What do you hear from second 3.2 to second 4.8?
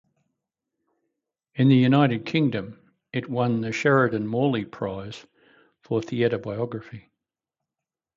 won the Sheridan Morley